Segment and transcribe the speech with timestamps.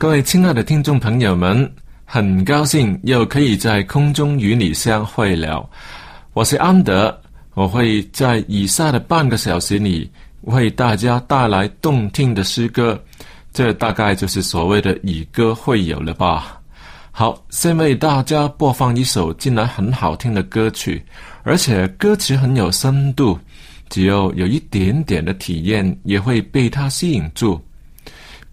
[0.00, 1.68] 各位亲爱的听众朋友们，
[2.04, 5.68] 很高兴又可以在空中与你相会了。
[6.34, 7.20] 我是安德，
[7.54, 10.08] 我会在以下的半个小时里
[10.42, 12.96] 为大家带来动听的诗歌。
[13.52, 16.60] 这大概就是所谓的以歌会友了吧？
[17.10, 21.02] 好，先为大家播放一首近来很好听的歌曲，
[21.42, 23.36] 而且歌词很有深度，
[23.88, 27.60] 只要有一点点的体验，也会被它吸引住。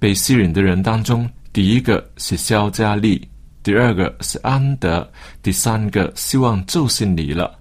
[0.05, 3.27] 被吸引的人当中，第一个是肖佳丽，
[3.63, 5.09] 第二个是安德，
[5.41, 7.57] 第三个希望就是你了。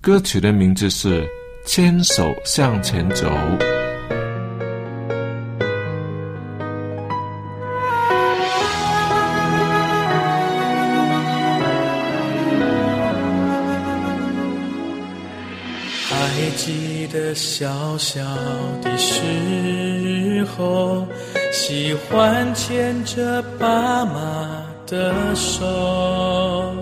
[0.00, 1.22] 歌曲的名字是
[1.64, 3.28] 《牵手向前走》。
[17.34, 18.22] 小小
[18.80, 19.24] 的时
[20.56, 21.04] 候，
[21.52, 26.72] 喜欢牵着爸妈的手，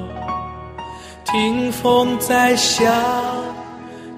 [1.25, 2.85] 听风在笑，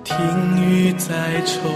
[0.03, 0.17] 听
[0.57, 1.69] 雨在愁，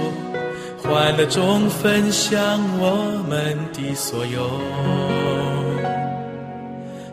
[0.83, 2.41] 欢乐中分享
[2.81, 4.51] 我们的所有。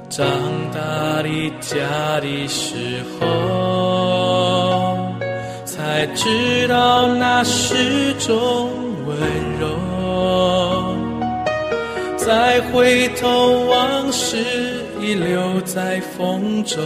[0.10, 0.26] 长
[0.74, 4.45] 大的家的时候。
[5.98, 8.70] 才知道那是种
[9.08, 9.18] 温
[9.58, 9.78] 柔。
[12.18, 14.36] 再回头，往事
[15.00, 16.78] 已留在风中，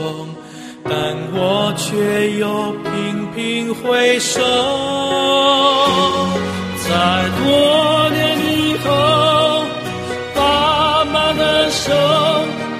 [0.84, 0.94] 但
[1.34, 4.40] 我却又频频回首。
[6.88, 9.64] 在多年以后，
[10.36, 11.92] 爸妈的手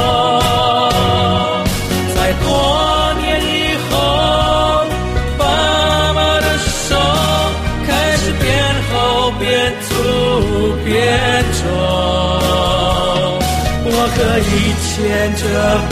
[14.36, 15.44] 可以牵着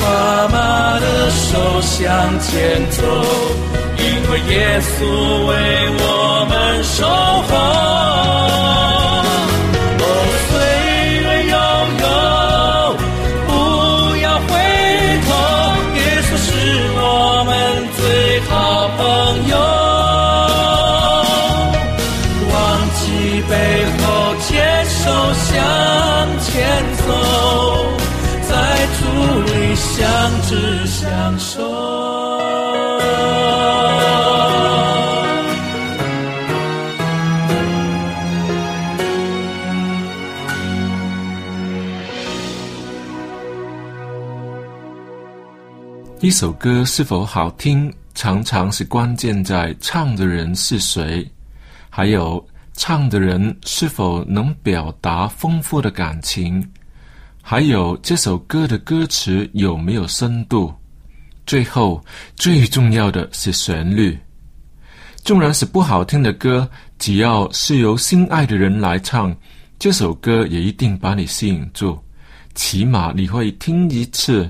[0.03, 2.03] 爸妈的手向
[2.41, 3.05] 前走，
[3.99, 4.93] 因为耶稣
[5.47, 5.55] 为
[6.01, 6.05] 我
[6.49, 7.23] 们守候。
[10.01, 10.03] 哦，
[10.43, 10.47] 岁
[11.23, 11.55] 月悠
[12.03, 12.05] 悠，
[13.47, 13.49] 不
[14.23, 14.47] 要回
[15.23, 15.25] 头，
[15.97, 16.49] 耶稣是
[16.99, 17.01] 我
[17.47, 17.49] 们
[17.97, 18.01] 最
[18.51, 18.53] 好
[18.99, 19.01] 朋
[19.53, 19.55] 友。
[22.51, 22.53] 忘
[22.99, 23.03] 记
[23.49, 23.51] 背
[24.03, 24.05] 后，
[24.49, 24.51] 牵
[24.85, 24.99] 手
[25.47, 25.51] 向
[26.43, 26.51] 前
[27.07, 27.09] 走。
[46.25, 51.27] 一首歌是否好听，常常是关键在唱的人是谁，
[51.91, 52.45] 还有
[52.75, 56.63] 唱的人是否能表达丰富的感情。
[57.45, 60.73] 还有这首歌的歌词有没有深度？
[61.45, 62.03] 最后
[62.37, 64.17] 最重要的是旋律。
[65.25, 66.69] 纵然是不好听的歌，
[66.99, 69.37] 只要是由心爱的人来唱，
[69.79, 71.99] 这首歌也一定把你吸引住。
[72.55, 74.49] 起码你会听一次，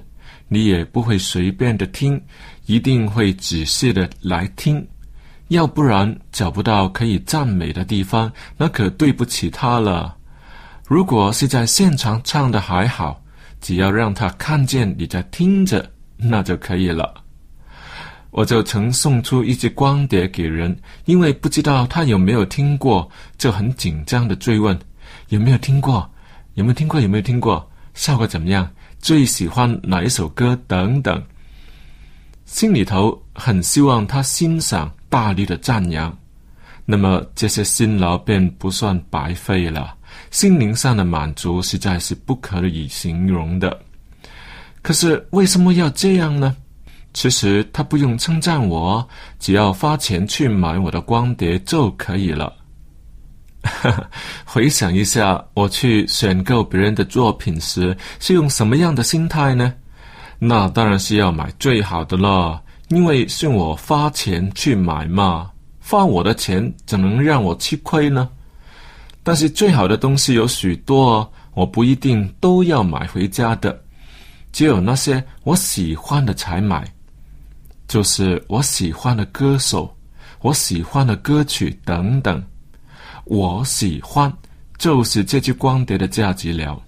[0.49, 2.21] 你也不会随便的听，
[2.67, 4.87] 一定会仔细的来听。
[5.49, 10.19] 要不然找不到可以赞美的地方，那可对不起他了。
[10.87, 13.21] 如果是在现场唱的还好，
[13.61, 17.15] 只要让他看见你在听着，那就可以了。
[18.31, 23.09] 我就曾送出一只光碟给人，因为不知道他有没有听过，
[23.39, 24.77] 就很紧张的追问
[25.29, 26.09] ：“有没有听过？
[26.55, 27.01] 有没有听过？
[27.01, 27.69] 有没有听过？
[27.95, 28.69] 效果怎么样？
[28.99, 31.23] 最喜欢哪一首歌？”等等。
[32.45, 36.15] 心里头很希望他欣赏，大力的赞扬，
[36.85, 39.95] 那么这些辛劳便不算白费了。
[40.31, 43.77] 心灵上的满足实在是不可以形容的。
[44.81, 46.55] 可是为什么要这样呢？
[47.15, 49.07] 其实他不用称赞我，
[49.39, 52.53] 只要花钱去买我的光碟就可以了。
[54.45, 59.73] 回想一下，我去选购别人的作品时，是用什么样的心态呢？
[60.41, 65.49] 那当然是要买最好的了，因为是我花钱去买嘛，
[65.79, 68.29] 花我的钱，怎能让我吃亏呢？
[69.23, 73.81] 但是最好的东西有许多，我不一定都要买回家的，
[74.53, 76.85] 只有那些我喜欢的才买。
[77.87, 79.95] 就是我喜欢的歌手、
[80.41, 82.43] 我喜欢的歌曲等等，
[83.25, 84.33] 我喜欢
[84.79, 86.81] 就是这句光碟的价值了。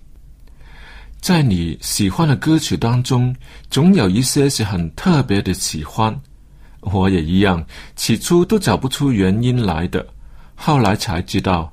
[1.21, 3.35] 在你喜欢的歌曲当中，
[3.71, 6.15] 总有一些是很特别的喜欢。
[6.81, 7.65] 我也一样，
[7.97, 10.05] 起初都找不出原因来的，
[10.57, 11.71] 后来才知道。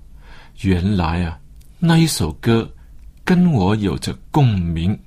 [0.64, 1.40] 原来啊，
[1.80, 2.72] 那一首歌
[3.26, 4.98] 跟我有着共鸣。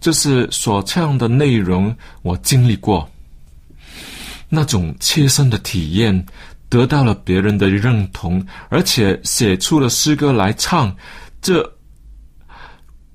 [0.00, 3.08] 这是所唱的内容，我经历过，
[4.50, 6.24] 那种切身的体验，
[6.68, 10.94] 得到了别人的认同，而且写出了诗歌来唱。
[11.40, 11.76] 这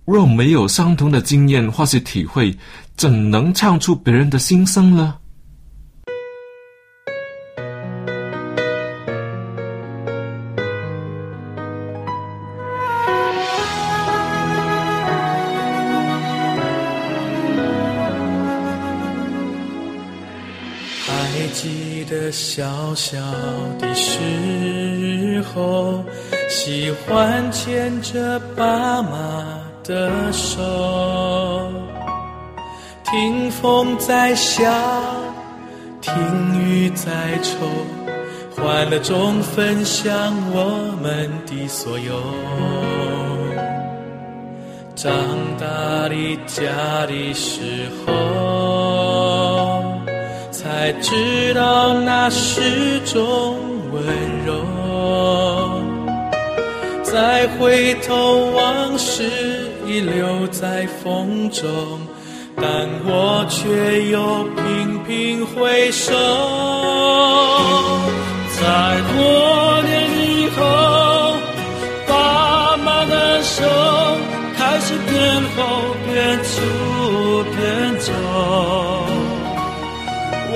[0.05, 2.55] 若没有相同的经验或是体会，
[2.97, 5.15] 怎能唱出别人的心声呢？
[22.95, 23.17] 小
[23.79, 26.03] 的时候，
[26.49, 30.59] 喜欢牵着爸妈的手，
[33.03, 34.63] 听风在笑，
[36.01, 36.13] 听
[36.61, 37.67] 雨在愁，
[38.55, 40.11] 欢乐中分享
[40.51, 42.13] 我们的所有。
[44.95, 45.11] 长
[45.59, 47.61] 大的家的时
[48.05, 48.72] 候。
[51.01, 53.57] 知道那是种
[53.91, 54.63] 温柔。
[57.03, 59.23] 再回头，往事
[59.85, 61.63] 已留在风中，
[62.55, 62.65] 但
[63.05, 66.11] 我却又频频回首。
[68.59, 71.35] 在多年以后，
[72.07, 73.63] 爸妈的手
[74.57, 78.82] 开始变厚、变粗、变皱。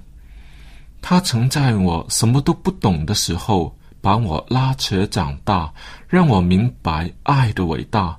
[1.02, 5.72] 他曾在我什么都不懂的时候，把我拉扯长大，
[6.08, 8.19] 让我明白爱的伟大。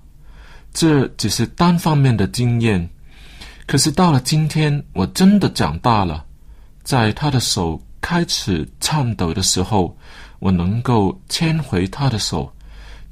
[0.73, 2.89] 这只是单方面的经验，
[3.67, 6.25] 可是到了今天，我真的长大了。
[6.83, 9.97] 在他的手开始颤抖的时候，
[10.39, 12.53] 我能够牵回他的手，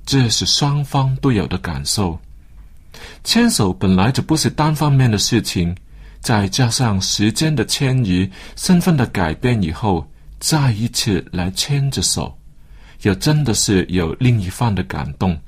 [0.06, 2.18] 这是双方都有的感受。
[3.24, 5.76] 牵手本来就不是单方面的事情，
[6.20, 10.08] 再加上时间的迁移、身份的改变以后，
[10.40, 12.36] 再一次来牵着手，
[13.02, 15.38] 也真的是有另一番的感动。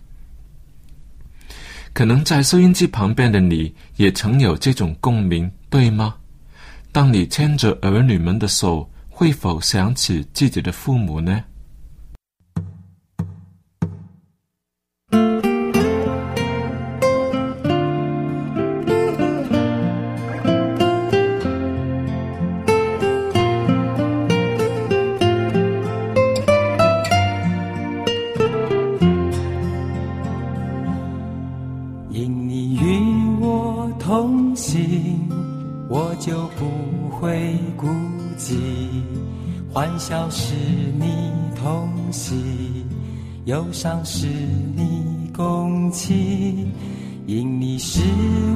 [1.93, 6.15] 可能在收音机旁边的你也曾有这种共鸣，对吗？
[6.93, 11.43] 当你牵着儿女们的手，会否想起自己的父母呢？
[43.47, 46.73] 忧伤是你共情
[47.27, 48.01] 因你是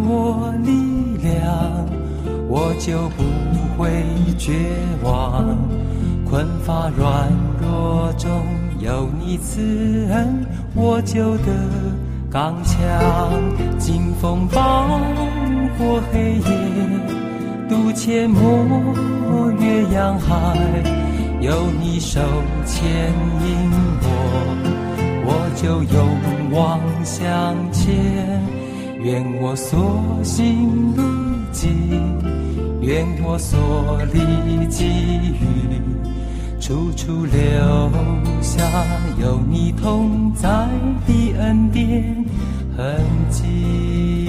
[0.06, 0.72] 我力
[1.22, 1.88] 量，
[2.48, 3.22] 我就不
[3.80, 3.88] 会
[4.36, 4.52] 绝
[5.04, 5.46] 望。
[6.28, 8.28] 困乏软弱中
[8.80, 11.52] 有你慈恩，我就得
[12.28, 12.74] 刚强。
[13.78, 14.88] 经风暴
[15.78, 21.12] 过黑夜，渡阡陌越洋海。
[21.44, 22.20] 有你手
[22.64, 22.88] 牵
[23.44, 23.70] 引
[24.00, 28.40] 我，我就勇往向前。
[29.02, 31.02] 愿我所行路
[31.52, 31.68] 迹，
[32.80, 34.86] 愿我所历际
[35.34, 35.78] 遇，
[36.58, 37.90] 处处留
[38.40, 38.62] 下
[39.20, 40.48] 有你同在
[41.06, 42.24] 的恩典
[42.74, 42.96] 痕
[43.28, 44.23] 迹。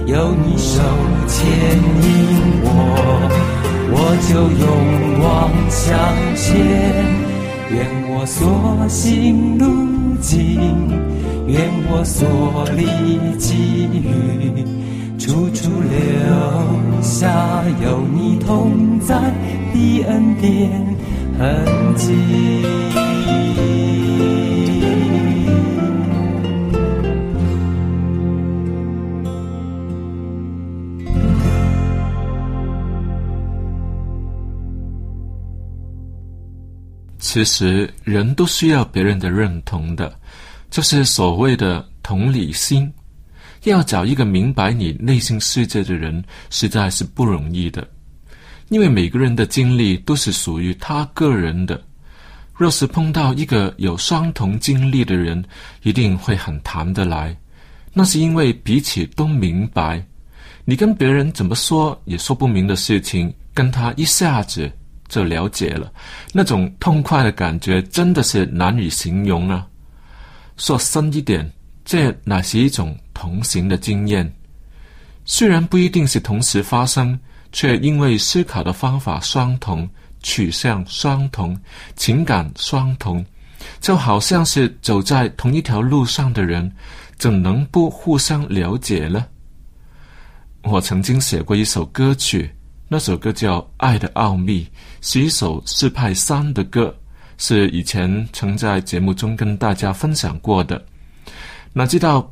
[0.05, 0.81] 有你手
[1.27, 5.95] 牵引我，我就勇往向
[6.35, 7.06] 前。
[7.69, 9.65] 愿我所行路
[10.21, 10.57] 径，
[11.47, 11.59] 愿
[11.91, 12.25] 我所
[12.75, 12.87] 历
[13.37, 14.05] 际遇，
[15.17, 15.99] 处处留
[17.01, 19.19] 下有你同在
[19.73, 20.95] 的恩典
[21.37, 22.63] 痕迹。
[37.37, 40.11] 其实人都需要别人的认同的，
[40.71, 42.91] 就是所谓的同理心。
[43.65, 47.87] 要找一个明白你内心世界的人，实在是不容易的。
[48.69, 51.79] 因为每个人的经历都是属于他个人的。
[52.55, 55.45] 若是碰到一个有相同经历的人，
[55.83, 57.37] 一定会很谈得来。
[57.93, 60.03] 那是因为彼此都明白，
[60.65, 64.71] 你跟别人怎么说也说不明的事情，跟他一下子。
[65.07, 65.91] 就了解了，
[66.33, 69.65] 那种痛快的感觉真的是难以形容啊！
[70.57, 71.49] 说深一点，
[71.85, 74.31] 这乃是一种同行的经验。
[75.23, 77.17] 虽然不一定是同时发生，
[77.51, 79.87] 却因为思考的方法相同，
[80.21, 81.57] 取向相同，
[81.95, 83.25] 情感相同，
[83.79, 86.69] 就好像是走在同一条路上的人，
[87.17, 89.25] 怎能不互相了解呢？
[90.63, 92.49] 我曾经写过一首歌曲，
[92.89, 94.65] 那首歌叫《爱的奥秘》。
[95.09, 96.93] 是一首四拍三的歌，
[97.37, 100.85] 是以前曾在节目中跟大家分享过的。
[101.71, 102.29] 哪知道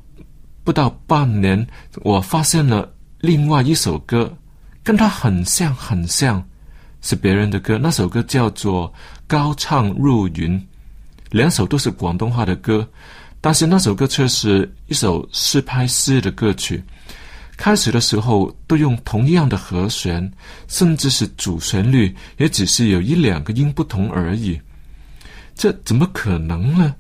[0.61, 1.55] 不到半年，
[2.03, 4.29] 我发现了另外一首歌，
[4.83, 6.45] 跟它很像很像，
[7.01, 7.77] 是别人的歌。
[7.77, 8.89] 那首歌叫做
[9.25, 10.59] 《高唱入云》，
[11.29, 12.85] 两首都是广东话的歌，
[13.39, 16.83] 但是那首歌却是一首四拍四的歌曲。
[17.57, 20.29] 开始的时候都用同样的和弦，
[20.67, 24.59] 甚至是主旋律，也只是有一两个音不同而已。
[25.55, 26.93] 这怎么可能呢？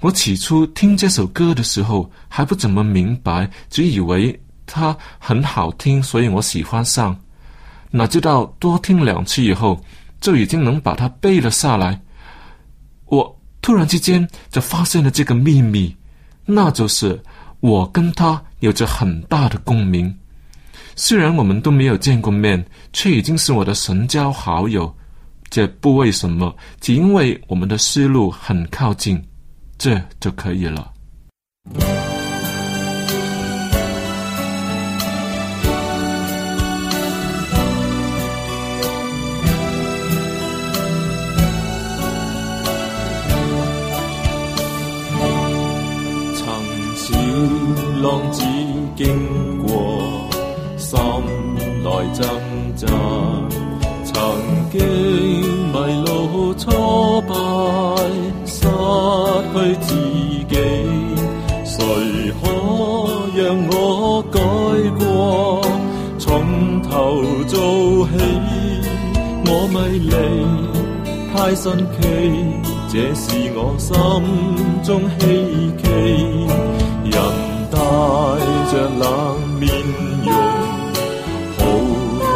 [0.00, 7.16] 我起初听这首歌的时候还不怎么明白，只以为它很好听，所以我喜欢上。
[7.90, 9.80] 哪知道多听两次以后，
[10.20, 11.98] 就已经能把它背了下来。
[13.06, 15.94] 我突然之间就发现了这个秘密，
[16.44, 17.20] 那就是。
[17.64, 20.14] 我跟他有着很大的共鸣，
[20.96, 24.94] 虽然我们都没有见过面，却已经是我的神交好友。
[25.48, 29.18] 这不为什么，只因为我们的思路很靠近，
[29.78, 30.92] 这就可以了。
[71.64, 71.72] 新
[72.90, 73.96] 这是我心
[74.82, 76.44] 中希冀。
[77.08, 77.16] 人
[77.72, 77.78] 带
[78.70, 79.70] 着冷面
[80.20, 80.32] 容，
[81.56, 81.62] 抱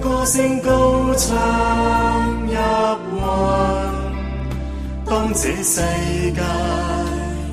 [0.00, 0.72] 歌声高
[1.16, 1.28] 唱
[2.46, 2.56] 入
[3.16, 3.18] 云。
[5.06, 5.76] 当这世
[6.32, 6.42] 界。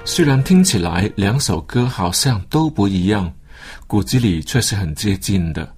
[0.07, 3.31] 虽然听起来两首歌好像都不一样，
[3.87, 5.71] 骨子里却是很接近的。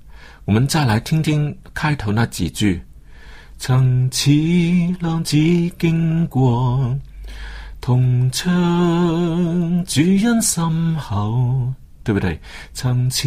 [0.44, 2.80] 我们再来听听开头那几句
[3.58, 5.36] ：“曾起浪子
[5.76, 6.96] 经过
[7.80, 8.48] 同窗，
[9.86, 11.72] 主恩深厚，
[12.04, 12.40] 对不对？
[12.74, 13.26] 曾似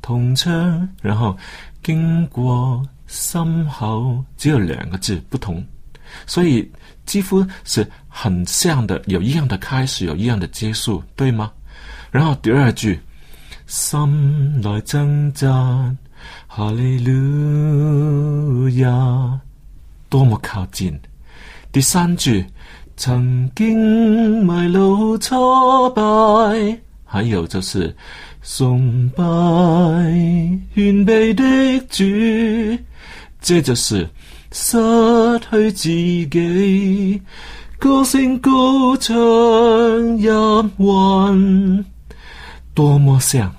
[0.00, 1.36] 同窗，然后。”
[1.82, 5.62] 经过心口，只有两个字不同，
[6.26, 6.70] 所以
[7.04, 11.50] 几乎是很像的，有一样的开始，有一样的结束，对吗？
[12.12, 13.00] 然后第二句，
[13.66, 15.50] 心来挣扎
[16.46, 19.40] 哈利路亚，
[20.08, 20.96] 多么靠近。
[21.72, 22.46] 第三句，
[22.96, 27.92] 曾经迷路挫败，还有就是。
[28.44, 29.22] 崇拜
[30.74, 31.44] 远避的
[31.88, 32.02] 主，
[33.40, 34.04] 这就是
[34.50, 34.76] 失
[35.38, 35.82] 去自
[36.28, 37.22] 己。
[37.78, 41.84] 歌声高唱入魂，
[42.74, 43.52] 多么像，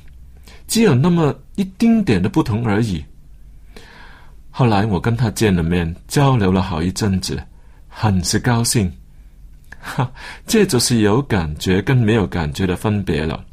[0.67, 3.04] 只有那么一丁点的不同而已。
[4.52, 7.41] 后来我跟他见了面，交流了好一阵子，
[7.88, 8.91] 很是高兴。
[9.80, 10.10] 哈，
[10.46, 13.43] 这就是有感觉跟没有感觉的分别了。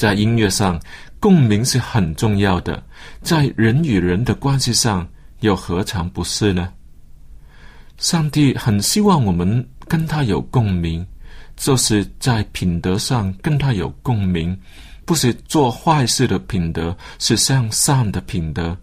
[0.00, 0.80] 在音乐上，
[1.20, 2.82] 共鸣是很重要的。
[3.20, 5.06] 在人与人的关系上，
[5.40, 6.72] 又何尝不是呢？
[7.98, 11.06] 上帝很希望我们跟他有共鸣，
[11.54, 14.58] 就是在品德上跟他有共鸣，
[15.04, 18.74] 不是做坏事的品德，是向善的品德。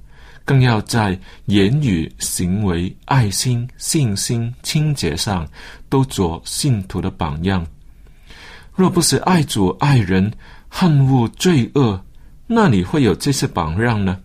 [0.45, 5.49] 更要在言语、行为、爱心、信心、清洁上，
[5.89, 7.65] 都做信徒的榜样。
[8.75, 10.31] 若不是爱主爱人。
[10.69, 11.99] 恨恶罪恶，
[12.45, 14.17] 那里会有这些榜样呢？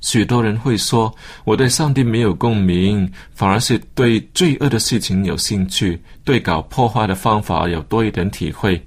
[0.00, 1.12] 许多人会说，
[1.44, 8.80] 我对上帝没有共鸣，反而是对罪恶的事情有兴趣，对搞破坏的方法有多一点体会。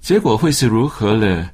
[0.00, 1.48] 结果会是如何呢？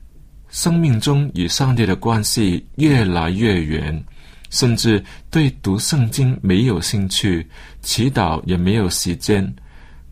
[0.48, 4.04] 生命中与上帝的关系越来越远，
[4.48, 7.46] 甚至对读圣经没有兴趣，
[7.82, 9.54] 祈祷也没有时间。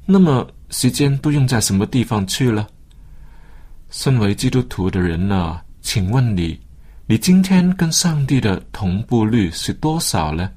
[0.04, 2.68] 那么时间都用在什么地方去了？
[3.94, 5.60] 身为基督徒的人呢？
[5.80, 6.58] 请问你，
[7.06, 10.50] 你今天跟上帝的同步率是多少呢？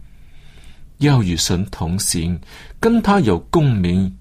[0.97, 2.37] 要与神同行，
[2.79, 4.11] 跟他有共鸣，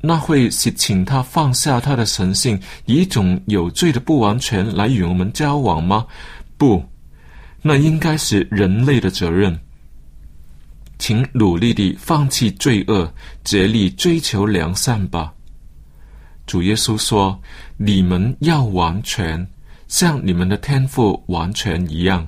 [0.00, 6.06] 那会是请他放下他的神性，以一种有罪的不完全来与我们交往吗？
[6.56, 6.82] 不，
[7.60, 9.60] 那应该是人类的责任，
[10.98, 13.12] 请努力地放弃罪恶，
[13.44, 15.34] 竭力追求良善吧。
[16.48, 17.38] 主耶稣说
[17.76, 19.46] ：“你们要完全，
[19.86, 22.26] 像你们的天赋完全一样。”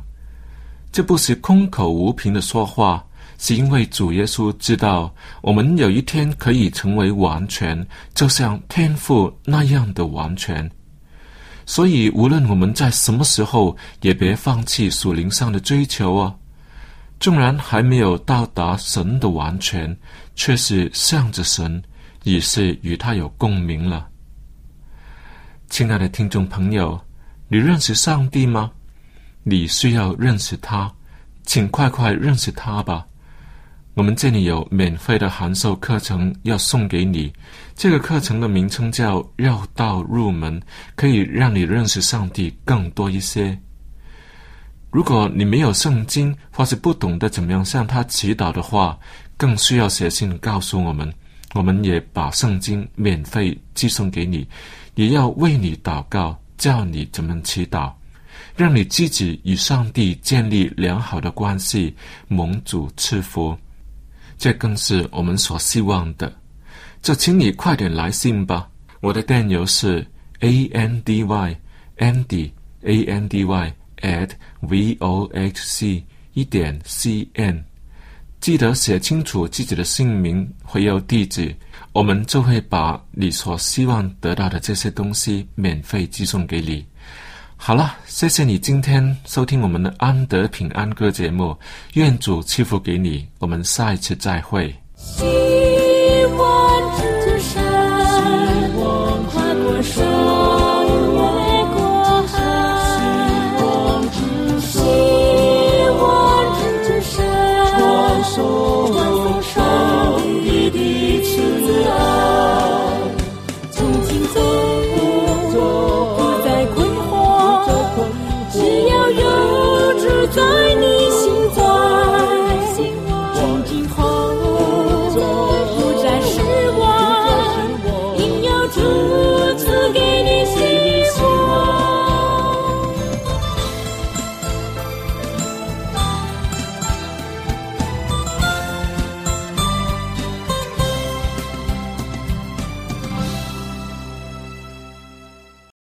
[0.93, 3.03] 这不是空口无凭的说话，
[3.39, 10.71] 是因为主耶稣知道我们有一天可以成为完全，就像天赋那样的完全。
[11.65, 16.35] 所以，无论我们在什么时候，也别放弃属灵上的追求哦。
[17.21, 19.97] 纵然还没有到达神的完全，
[20.37, 21.83] 却是向着神，
[22.25, 24.10] 已是与他有共鸣了。
[25.71, 27.01] 亲爱的听众朋友，
[27.47, 28.73] 你认识上帝吗？
[29.45, 30.93] 你需要认识他，
[31.47, 33.07] 请快快认识他吧。
[33.95, 37.33] 我们这里有免费的函授课程要送给你，
[37.77, 40.61] 这个课程的名称叫“绕道入门”，
[40.97, 43.57] 可以让你认识上帝更多一些。
[44.91, 48.99] 如果你没有圣经，或是不懂得怎么样向他祈祷的话，
[49.37, 51.11] 更需要写信告诉我们，
[51.55, 54.45] 我们也把圣经免费寄送给你。
[55.01, 57.91] 也要为你祷告，教你怎么祈祷，
[58.55, 61.97] 让你自己与上帝建立良好的关系，
[62.29, 63.57] 蒙主赐福，
[64.37, 66.31] 这更是我们所希望的。
[67.01, 68.69] 就请你快点来信吧，
[69.01, 70.07] 我的电邮是
[70.41, 71.57] a n d y
[71.97, 72.51] andy
[72.83, 74.29] a n d y at
[74.61, 77.65] v o h c 一点 c n，
[78.39, 81.57] 记得写清楚自己的姓名和邮地址。
[81.93, 86.85] 我们就会把你所希望得到的这些东西免费寄送给你。
[87.57, 91.57] 好了，谢谢你今天收听我们的安德平安歌节目，
[91.95, 93.27] 愿主赐福给你。
[93.39, 94.73] 我们下一次再会。